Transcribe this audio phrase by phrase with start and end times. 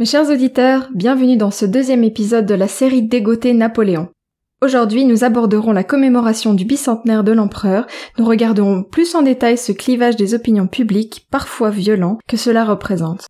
[0.00, 4.08] Mes chers auditeurs, bienvenue dans ce deuxième épisode de la série Dégoté Napoléon.
[4.62, 7.86] Aujourd'hui, nous aborderons la commémoration du bicentenaire de l'empereur,
[8.18, 13.26] nous regarderons plus en détail ce clivage des opinions publiques, parfois violent, que cela représente.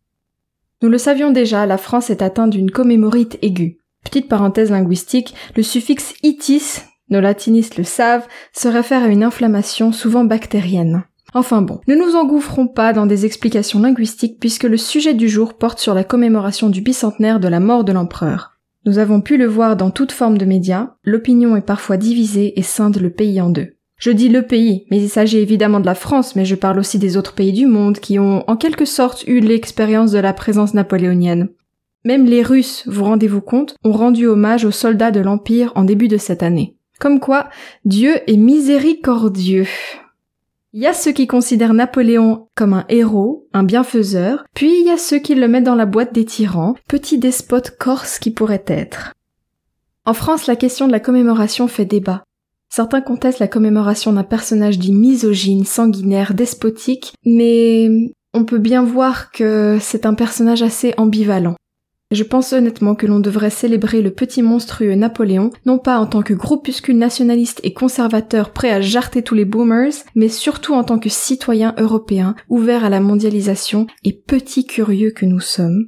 [0.81, 3.79] Nous le savions déjà, la France est atteinte d'une commémorite aiguë.
[4.05, 9.91] Petite parenthèse linguistique, le suffixe itis, nos latinistes le savent, se réfère à une inflammation
[9.91, 11.03] souvent bactérienne.
[11.33, 15.53] Enfin bon, ne nous engouffrons pas dans des explications linguistiques puisque le sujet du jour
[15.53, 18.57] porte sur la commémoration du bicentenaire de la mort de l'empereur.
[18.85, 22.63] Nous avons pu le voir dans toute forme de médias, l'opinion est parfois divisée et
[22.63, 23.75] scinde le pays en deux.
[23.97, 26.97] Je dis le pays, mais il s'agit évidemment de la France, mais je parle aussi
[26.97, 30.73] des autres pays du monde qui ont en quelque sorte eu l'expérience de la présence
[30.73, 31.49] napoléonienne.
[32.03, 36.07] Même les Russes, vous rendez-vous compte, ont rendu hommage aux soldats de l'Empire en début
[36.07, 36.75] de cette année.
[36.99, 37.49] Comme quoi,
[37.85, 39.67] Dieu est miséricordieux.
[40.73, 44.89] Il y a ceux qui considèrent Napoléon comme un héros, un bienfaiseur, puis il y
[44.89, 48.63] a ceux qui le mettent dans la boîte des tyrans, petit despote corse qui pourrait
[48.67, 49.11] être.
[50.05, 52.23] En France, la question de la commémoration fait débat.
[52.69, 57.89] Certains contestent la commémoration d'un personnage dit misogyne, sanguinaire, despotique, mais
[58.33, 61.57] on peut bien voir que c'est un personnage assez ambivalent.
[62.11, 66.21] Je pense honnêtement que l'on devrait célébrer le petit monstrueux Napoléon, non pas en tant
[66.21, 70.99] que groupuscule nationaliste et conservateur prêt à jarter tous les boomers, mais surtout en tant
[70.99, 75.85] que citoyen européen ouvert à la mondialisation et petit curieux que nous sommes.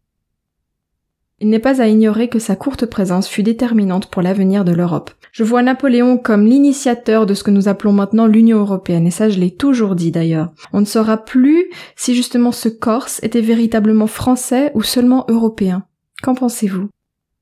[1.41, 5.11] Il n'est pas à ignorer que sa courte présence fut déterminante pour l'avenir de l'Europe.
[5.33, 9.27] Je vois Napoléon comme l'initiateur de ce que nous appelons maintenant l'Union européenne, et ça
[9.27, 10.53] je l'ai toujours dit d'ailleurs.
[10.71, 11.65] On ne saura plus
[11.97, 15.83] si justement ce Corse était véritablement français ou seulement européen.
[16.23, 16.87] Qu'en pensez-vous?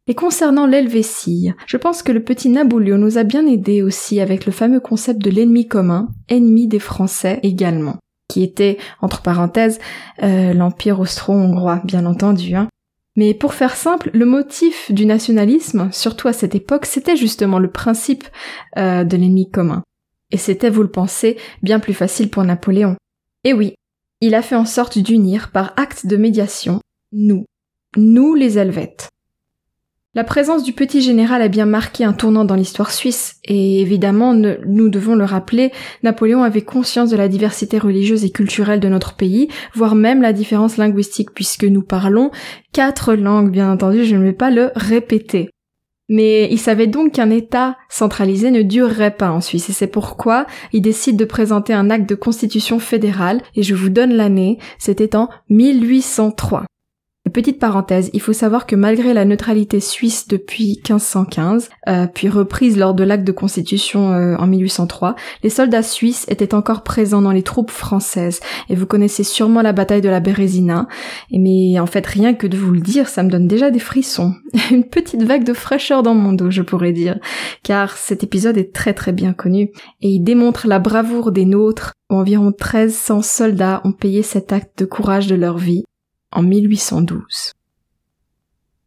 [0.08, 4.48] Et concernant l'Helvétie, je pense que le petit Naboulio nous a bien aidé aussi avec
[4.48, 9.80] le fameux concept de l'ennemi commun, ennemi des Français également, qui était, entre parenthèses,
[10.24, 12.56] euh, l'Empire austro-hongrois, bien entendu.
[12.56, 12.70] Hein.
[13.16, 17.70] Mais pour faire simple, le motif du nationalisme, surtout à cette époque, c'était justement le
[17.70, 18.24] principe
[18.78, 19.84] euh, de l'ennemi commun.
[20.32, 22.96] Et c'était, vous le pensez, bien plus facile pour Napoléon.
[23.44, 23.76] Et oui,
[24.22, 26.80] il a fait en sorte d'unir par acte de médiation
[27.12, 27.46] nous,
[27.98, 29.10] nous les Helvètes.
[30.14, 34.34] La présence du petit général a bien marqué un tournant dans l'histoire suisse, et évidemment,
[34.34, 35.72] nous devons le rappeler,
[36.04, 40.34] Napoléon avait conscience de la diversité religieuse et culturelle de notre pays, voire même la
[40.34, 42.32] différence linguistique, puisque nous parlons
[42.74, 45.50] quatre langues, bien entendu, je ne vais pas le répéter.
[46.10, 50.46] Mais il savait donc qu'un État centralisé ne durerait pas en Suisse, et c'est pourquoi
[50.74, 55.16] il décide de présenter un acte de constitution fédérale, et je vous donne l'année, c'était
[55.16, 56.66] en 1803.
[57.34, 62.78] Petite parenthèse, il faut savoir que malgré la neutralité suisse depuis 1515, euh, puis reprise
[62.78, 67.32] lors de l'acte de constitution euh, en 1803, les soldats suisses étaient encore présents dans
[67.32, 68.42] les troupes françaises.
[68.70, 70.88] Et vous connaissez sûrement la bataille de la Bérésina.
[71.32, 74.34] Mais en fait, rien que de vous le dire, ça me donne déjà des frissons.
[74.72, 77.18] Une petite vague de fraîcheur dans mon dos, je pourrais dire.
[77.64, 79.72] Car cet épisode est très très bien connu.
[80.02, 84.80] Et il démontre la bravoure des nôtres où environ 1300 soldats ont payé cet acte
[84.80, 85.84] de courage de leur vie
[86.32, 87.54] en 1812.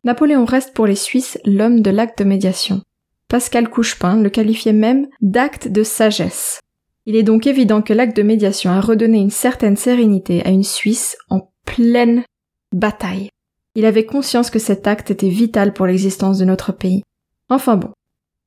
[0.05, 2.83] Napoléon reste pour les Suisses l'homme de l'acte de médiation.
[3.29, 6.61] Pascal Couchepin le qualifiait même d'acte de sagesse.
[7.07, 10.65] Il est donc évident que l'acte de médiation a redonné une certaine sérénité à une
[10.65, 12.25] Suisse en pleine
[12.73, 13.31] bataille.
[13.75, 17.03] Il avait conscience que cet acte était vital pour l'existence de notre pays.
[17.49, 17.91] Enfin bon.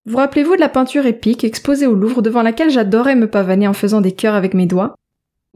[0.05, 3.73] Vous rappelez-vous de la peinture épique exposée au Louvre devant laquelle j'adorais me pavaner en
[3.73, 4.95] faisant des cœurs avec mes doigts?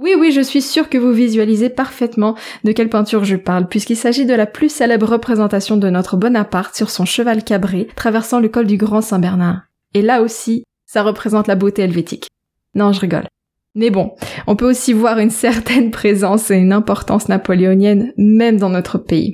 [0.01, 3.95] Oui, oui, je suis sûre que vous visualisez parfaitement de quelle peinture je parle, puisqu'il
[3.95, 8.49] s'agit de la plus célèbre représentation de notre Bonaparte sur son cheval cabré, traversant le
[8.49, 9.61] col du Grand Saint-Bernard.
[9.93, 12.29] Et là aussi, ça représente la beauté helvétique.
[12.73, 13.27] Non, je rigole.
[13.75, 14.15] Mais bon,
[14.47, 19.33] on peut aussi voir une certaine présence et une importance napoléonienne même dans notre pays.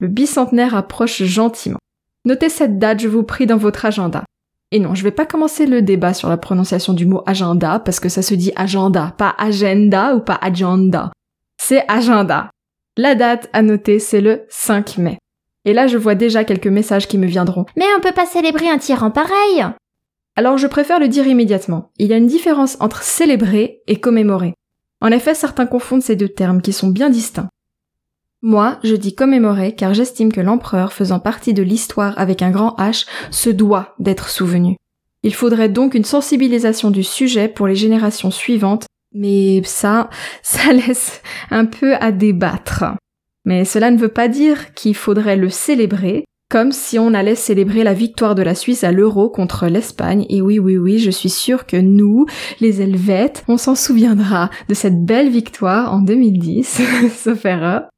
[0.00, 1.78] Le bicentenaire approche gentiment.
[2.24, 4.24] Notez cette date, je vous prie, dans votre agenda.
[4.70, 8.00] Et non, je vais pas commencer le débat sur la prononciation du mot agenda parce
[8.00, 11.10] que ça se dit agenda, pas agenda ou pas agenda.
[11.56, 12.50] C'est agenda.
[12.96, 15.18] La date à noter, c'est le 5 mai.
[15.64, 17.64] Et là, je vois déjà quelques messages qui me viendront.
[17.76, 19.64] Mais on peut pas célébrer un tyran pareil
[20.36, 21.90] Alors je préfère le dire immédiatement.
[21.98, 24.54] Il y a une différence entre célébrer et commémorer.
[25.00, 27.48] En effet, certains confondent ces deux termes qui sont bien distincts.
[28.40, 32.76] Moi, je dis commémorer car j'estime que l'empereur faisant partie de l'histoire avec un grand
[32.78, 34.76] H se doit d'être souvenu.
[35.24, 40.08] Il faudrait donc une sensibilisation du sujet pour les générations suivantes, mais ça,
[40.42, 41.20] ça laisse
[41.50, 42.84] un peu à débattre.
[43.44, 47.82] Mais cela ne veut pas dire qu'il faudrait le célébrer, comme si on allait célébrer
[47.82, 50.26] la victoire de la Suisse à l'euro contre l'Espagne.
[50.28, 52.26] Et oui, oui, oui, je suis sûre que nous,
[52.60, 56.82] les Helvètes, on s'en souviendra de cette belle victoire en 2010,
[57.16, 57.88] sauf erreur.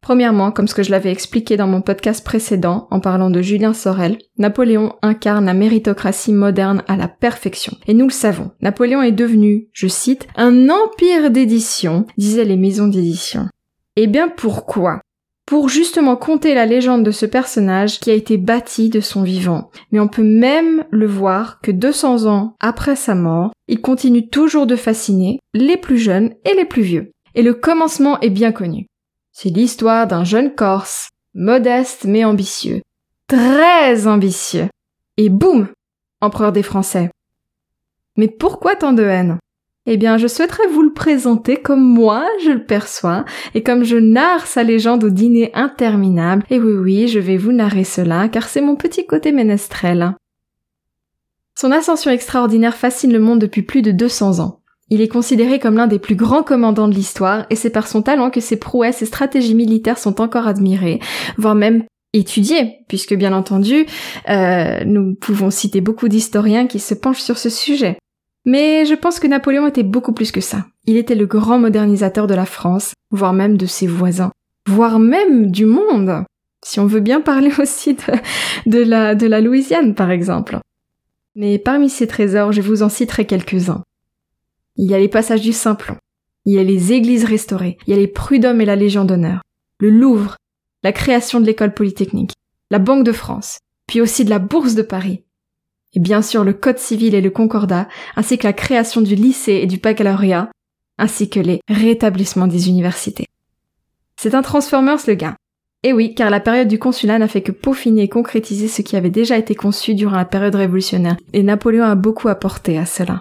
[0.00, 3.74] Premièrement, comme ce que je l'avais expliqué dans mon podcast précédent en parlant de Julien
[3.74, 7.76] Sorel, Napoléon incarne la méritocratie moderne à la perfection.
[7.86, 12.88] Et nous le savons, Napoléon est devenu, je cite, un empire d'édition, disaient les maisons
[12.88, 13.48] d'édition.
[13.96, 15.00] Eh bien pourquoi?
[15.46, 19.70] Pour justement compter la légende de ce personnage qui a été bâti de son vivant.
[19.90, 24.66] Mais on peut même le voir que 200 ans après sa mort, il continue toujours
[24.66, 27.12] de fasciner les plus jeunes et les plus vieux.
[27.34, 28.86] Et le commencement est bien connu.
[29.32, 32.82] C'est l'histoire d'un jeune Corse, modeste mais ambitieux.
[33.28, 34.68] Très ambitieux.
[35.16, 35.68] Et boum
[36.20, 37.10] Empereur des Français.
[38.16, 39.38] Mais pourquoi tant de haine?
[39.86, 43.24] Eh bien, je souhaiterais vous le présenter comme moi je le perçois
[43.54, 46.44] et comme je narre sa légende au dîner interminable.
[46.50, 50.14] Et oui, oui, je vais vous narrer cela car c'est mon petit côté ménestrel.
[51.54, 54.59] Son ascension extraordinaire fascine le monde depuis plus de 200 ans.
[54.90, 58.02] Il est considéré comme l'un des plus grands commandants de l'histoire et c'est par son
[58.02, 60.98] talent que ses prouesses et stratégies militaires sont encore admirées,
[61.38, 63.86] voire même étudiées, puisque bien entendu,
[64.28, 67.98] euh, nous pouvons citer beaucoup d'historiens qui se penchent sur ce sujet.
[68.44, 70.66] Mais je pense que Napoléon était beaucoup plus que ça.
[70.86, 74.32] Il était le grand modernisateur de la France, voire même de ses voisins,
[74.66, 76.24] voire même du monde,
[76.64, 77.96] si on veut bien parler aussi
[78.66, 80.58] de, la, de la Louisiane par exemple.
[81.36, 83.82] Mais parmi ces trésors, je vous en citerai quelques-uns.
[84.82, 85.98] Il y a les passages du Simplon,
[86.46, 89.42] il y a les églises restaurées, il y a les prud'hommes et la Légion d'honneur,
[89.78, 90.38] le Louvre,
[90.82, 92.32] la création de l'école polytechnique,
[92.70, 95.22] la Banque de France, puis aussi de la Bourse de Paris,
[95.92, 99.60] et bien sûr le Code civil et le Concordat, ainsi que la création du lycée
[99.62, 100.50] et du baccalauréat,
[100.96, 103.26] ainsi que les rétablissements des universités.
[104.16, 105.36] C'est un Transformers le gars.
[105.82, 108.96] Et oui, car la période du consulat n'a fait que peaufiner et concrétiser ce qui
[108.96, 113.20] avait déjà été conçu durant la période révolutionnaire, et Napoléon a beaucoup apporté à cela.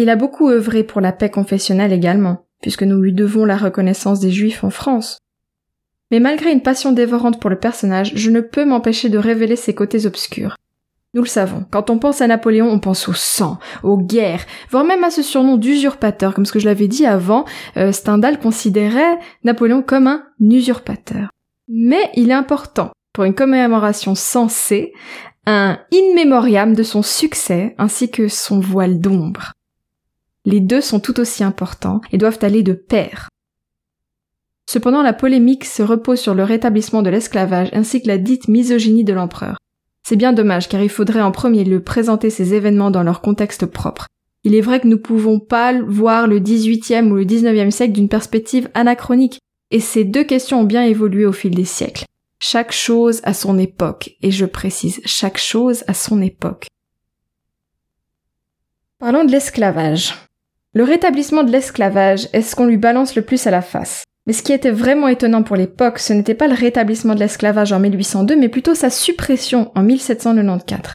[0.00, 4.20] Il a beaucoup œuvré pour la paix confessionnelle également, puisque nous lui devons la reconnaissance
[4.20, 5.18] des Juifs en France.
[6.12, 9.74] Mais malgré une passion dévorante pour le personnage, je ne peux m'empêcher de révéler ses
[9.74, 10.56] côtés obscurs.
[11.14, 14.84] Nous le savons, quand on pense à Napoléon, on pense au sang, aux guerres, voire
[14.84, 17.44] même à ce surnom d'usurpateur, comme ce que je l'avais dit avant,
[17.76, 21.30] euh, Stendhal considérait Napoléon comme un usurpateur.
[21.66, 24.92] Mais il est important, pour une commémoration sensée,
[25.44, 29.54] un in memoriam de son succès ainsi que son voile d'ombre.
[30.48, 33.28] Les deux sont tout aussi importants et doivent aller de pair.
[34.64, 39.04] Cependant, la polémique se repose sur le rétablissement de l'esclavage ainsi que la dite misogynie
[39.04, 39.58] de l'empereur.
[40.06, 43.66] C'est bien dommage car il faudrait en premier lieu présenter ces événements dans leur contexte
[43.66, 44.06] propre.
[44.42, 48.08] Il est vrai que nous pouvons pas voir le 18e ou le 19e siècle d'une
[48.08, 49.40] perspective anachronique,
[49.70, 52.06] et ces deux questions ont bien évolué au fil des siècles.
[52.40, 56.68] Chaque chose à son époque, et je précise, chaque chose à son époque.
[58.98, 60.14] Parlons de l'esclavage.
[60.78, 64.04] Le rétablissement de l'esclavage est ce qu'on lui balance le plus à la face.
[64.28, 67.72] Mais ce qui était vraiment étonnant pour l'époque, ce n'était pas le rétablissement de l'esclavage
[67.72, 70.92] en 1802, mais plutôt sa suppression en 1794.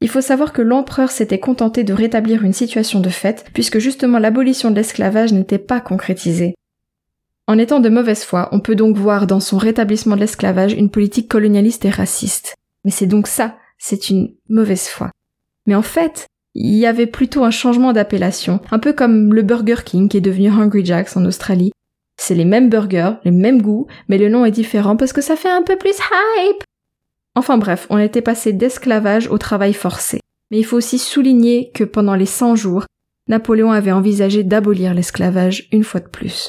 [0.00, 4.18] Il faut savoir que l'empereur s'était contenté de rétablir une situation de fait, puisque justement
[4.18, 6.54] l'abolition de l'esclavage n'était pas concrétisée.
[7.46, 10.88] En étant de mauvaise foi, on peut donc voir dans son rétablissement de l'esclavage une
[10.88, 12.54] politique colonialiste et raciste.
[12.86, 15.10] Mais c'est donc ça, c'est une mauvaise foi.
[15.66, 16.26] Mais en fait,
[16.58, 20.22] il y avait plutôt un changement d'appellation, un peu comme le Burger King qui est
[20.22, 21.70] devenu Hungry Jack's en Australie,
[22.16, 25.36] c'est les mêmes burgers, les mêmes goûts, mais le nom est différent parce que ça
[25.36, 26.62] fait un peu plus hype.
[27.34, 30.20] Enfin bref, on était passé d'esclavage au travail forcé.
[30.50, 32.86] Mais il faut aussi souligner que pendant les 100 jours,
[33.28, 36.48] Napoléon avait envisagé d'abolir l'esclavage une fois de plus.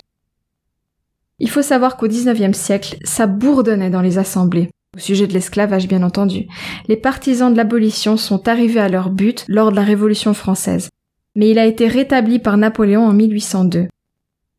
[1.40, 5.88] Il faut savoir qu'au XIXe siècle, ça bourdonnait dans les assemblées, au sujet de l'esclavage
[5.88, 6.48] bien entendu.
[6.88, 10.90] Les partisans de l'abolition sont arrivés à leur but lors de la Révolution française.
[11.36, 13.88] Mais il a été rétabli par Napoléon en 1802.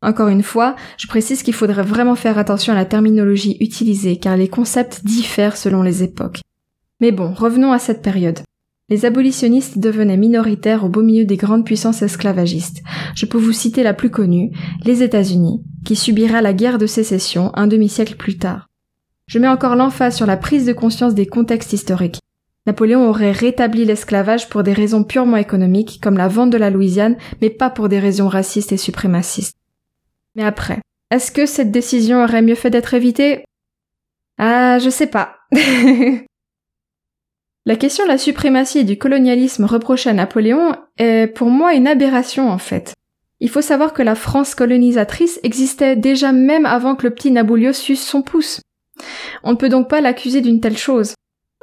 [0.01, 4.37] Encore une fois, je précise qu'il faudrait vraiment faire attention à la terminologie utilisée car
[4.37, 6.39] les concepts diffèrent selon les époques.
[7.01, 8.39] Mais bon, revenons à cette période.
[8.87, 12.81] Les abolitionnistes devenaient minoritaires au beau milieu des grandes puissances esclavagistes.
[13.13, 14.51] Je peux vous citer la plus connue,
[14.85, 18.68] les États-Unis, qui subira la guerre de sécession un demi-siècle plus tard.
[19.29, 22.19] Je mets encore l'emphase sur la prise de conscience des contextes historiques.
[22.65, 27.15] Napoléon aurait rétabli l'esclavage pour des raisons purement économiques, comme la vente de la Louisiane,
[27.39, 29.55] mais pas pour des raisons racistes et suprémacistes.
[30.33, 30.79] Mais après,
[31.11, 33.45] est-ce que cette décision aurait mieux fait d'être évitée?
[34.39, 35.35] Ah, je sais pas.
[37.67, 41.87] la question de la suprématie et du colonialisme reproché à Napoléon est pour moi une
[41.87, 42.95] aberration en fait.
[43.39, 47.73] Il faut savoir que la France colonisatrice existait déjà même avant que le petit Naboulio
[47.73, 48.61] suce son pouce.
[49.43, 51.13] On ne peut donc pas l'accuser d'une telle chose.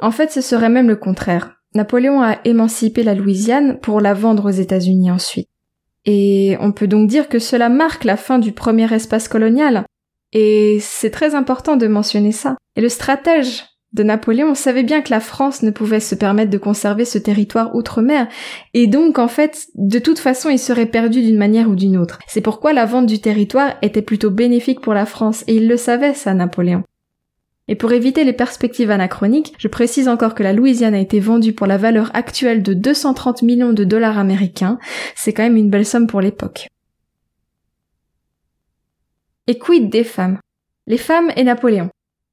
[0.01, 1.53] En fait, ce serait même le contraire.
[1.73, 5.49] Napoléon a émancipé la Louisiane pour la vendre aux États-Unis ensuite.
[6.05, 9.83] Et on peut donc dire que cela marque la fin du premier espace colonial.
[10.33, 12.57] Et c'est très important de mentionner ça.
[12.75, 13.63] Et le stratège
[13.93, 17.73] de Napoléon savait bien que la France ne pouvait se permettre de conserver ce territoire
[17.75, 18.27] outre-mer,
[18.73, 22.19] et donc en fait, de toute façon, il serait perdu d'une manière ou d'une autre.
[22.27, 25.77] C'est pourquoi la vente du territoire était plutôt bénéfique pour la France, et il le
[25.77, 26.83] savait, ça, Napoléon.
[27.67, 31.53] Et pour éviter les perspectives anachroniques, je précise encore que la Louisiane a été vendue
[31.53, 34.79] pour la valeur actuelle de 230 millions de dollars américains.
[35.15, 36.67] C'est quand même une belle somme pour l'époque.
[39.47, 40.39] Et quid des femmes?
[40.87, 41.89] Les femmes et Napoléon.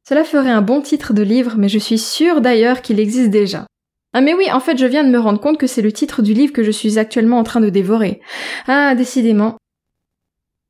[0.09, 3.67] Cela ferait un bon titre de livre, mais je suis sûre d'ailleurs qu'il existe déjà.
[4.12, 6.23] Ah mais oui, en fait je viens de me rendre compte que c'est le titre
[6.23, 8.21] du livre que je suis actuellement en train de dévorer.
[8.69, 9.57] Ah, décidément.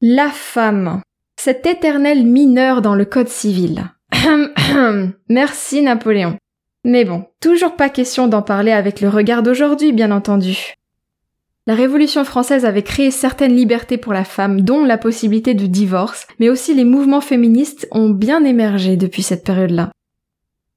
[0.00, 1.02] La femme.
[1.38, 3.90] Cet éternel mineur dans le code civil.
[5.28, 6.37] Merci Napoléon.
[6.85, 10.75] Mais bon, toujours pas question d'en parler avec le regard d'aujourd'hui, bien entendu.
[11.66, 16.26] La Révolution française avait créé certaines libertés pour la femme, dont la possibilité de divorce,
[16.38, 19.90] mais aussi les mouvements féministes ont bien émergé depuis cette période-là.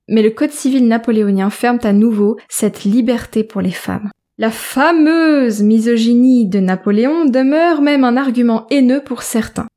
[0.08, 4.10] Mais le Code civil napoléonien ferme à nouveau cette liberté pour les femmes.
[4.38, 9.68] La fameuse misogynie de Napoléon demeure même un argument haineux pour certains.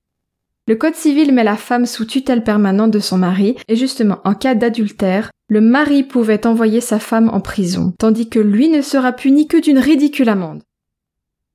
[0.71, 4.35] Le Code civil met la femme sous tutelle permanente de son mari, et justement, en
[4.35, 9.11] cas d'adultère, le mari pouvait envoyer sa femme en prison, tandis que lui ne sera
[9.11, 10.63] puni que d'une ridicule amende.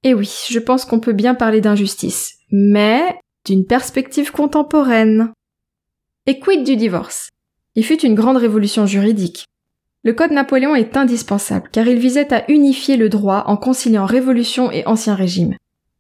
[0.04, 5.32] Et oui, je pense qu'on peut bien parler d'injustice, mais d'une perspective contemporaine.
[6.26, 7.30] Et quid du divorce?
[7.76, 9.46] Il fut une grande révolution juridique.
[10.04, 14.74] Le Code Napoléon est indispensable, car il visait à unifier le droit en conciliant révolution
[14.74, 15.56] et ancien régime.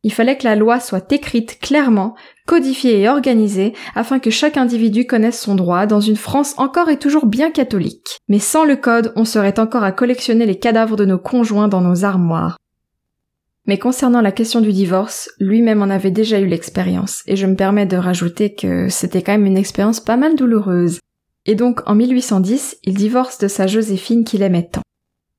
[0.05, 2.13] Il fallait que la loi soit écrite clairement,
[2.45, 6.99] codifiée et organisée, afin que chaque individu connaisse son droit dans une France encore et
[6.99, 8.19] toujours bien catholique.
[8.27, 11.81] Mais sans le code, on serait encore à collectionner les cadavres de nos conjoints dans
[11.81, 12.59] nos armoires.
[13.65, 17.55] Mais concernant la question du divorce, lui-même en avait déjà eu l'expérience, et je me
[17.55, 20.99] permets de rajouter que c'était quand même une expérience pas mal douloureuse.
[21.47, 24.83] Et donc, en 1810, il divorce de sa Joséphine qu'il aimait tant.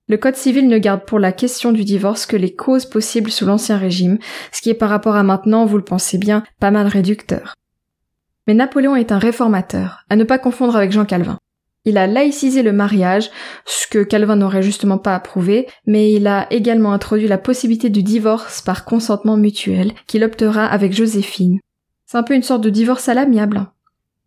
[0.08, 3.44] Le Code civil ne garde pour la question du divorce que les causes possibles sous
[3.44, 4.18] l'Ancien Régime,
[4.52, 7.54] ce qui est par rapport à maintenant, vous le pensez bien, pas mal réducteur.
[8.46, 11.38] Mais Napoléon est un réformateur, à ne pas confondre avec Jean Calvin.
[11.84, 13.30] Il a laïcisé le mariage,
[13.64, 18.04] ce que Calvin n'aurait justement pas approuvé, mais il a également introduit la possibilité du
[18.04, 21.58] divorce par consentement mutuel, qu'il optera avec Joséphine.
[22.06, 23.66] C'est un peu une sorte de divorce à l'amiable.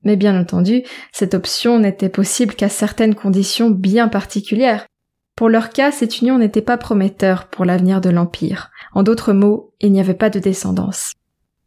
[0.03, 0.83] Mais bien entendu,
[1.13, 4.85] cette option n'était possible qu'à certaines conditions bien particulières,
[5.39, 8.71] pour leur cas, cette union n'était pas prometteur pour l'avenir de l'Empire.
[8.93, 11.13] En d'autres mots, il n'y avait pas de descendance.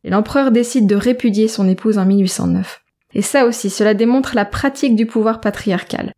[0.04, 2.82] Et l'empereur décide de répudier son épouse en 1809.
[3.14, 6.12] Et ça aussi, cela démontre la pratique du pouvoir patriarcal.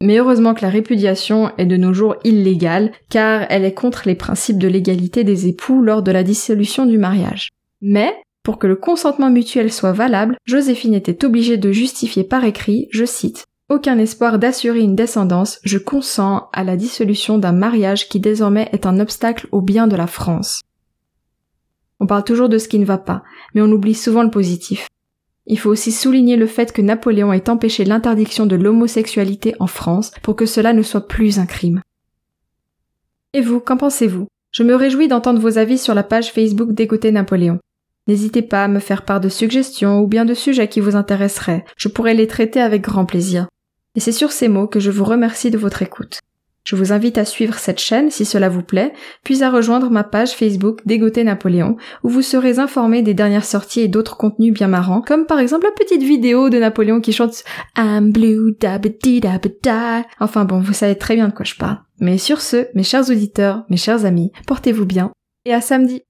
[0.00, 4.14] Mais heureusement que la répudiation est de nos jours illégale, car elle est contre les
[4.14, 7.48] principes de l'égalité des époux lors de la dissolution du mariage.
[7.80, 12.86] Mais, pour que le consentement mutuel soit valable, Joséphine était obligée de justifier par écrit,
[12.92, 18.20] je cite, aucun espoir d'assurer une descendance, je consens à la dissolution d'un mariage qui
[18.20, 20.60] désormais est un obstacle au bien de la France.
[21.98, 23.22] On parle toujours de ce qui ne va pas,
[23.54, 24.88] mais on oublie souvent le positif.
[25.46, 30.12] Il faut aussi souligner le fait que Napoléon ait empêché l'interdiction de l'homosexualité en France
[30.22, 31.80] pour que cela ne soit plus un crime.
[33.32, 34.26] Et vous, qu'en pensez-vous?
[34.50, 37.58] Je me réjouis d'entendre vos avis sur la page Facebook d'Égoté Napoléon.
[38.06, 41.64] N'hésitez pas à me faire part de suggestions ou bien de sujets qui vous intéresseraient.
[41.76, 43.46] Je pourrais les traiter avec grand plaisir.
[43.94, 46.20] Et c'est sur ces mots que je vous remercie de votre écoute.
[46.64, 48.92] Je vous invite à suivre cette chaîne si cela vous plaît,
[49.24, 53.80] puis à rejoindre ma page Facebook Dégoté Napoléon, où vous serez informé des dernières sorties
[53.80, 57.42] et d'autres contenus bien marrants, comme par exemple la petite vidéo de Napoléon qui chante
[57.76, 61.78] I'm blue da da Enfin bon, vous savez très bien de quoi je parle.
[62.00, 65.10] Mais sur ce, mes chers auditeurs, mes chers amis, portez-vous bien,
[65.44, 66.02] et à samedi